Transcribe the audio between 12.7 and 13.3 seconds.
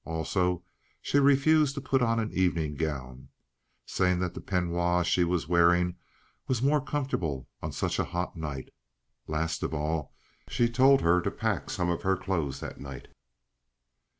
night.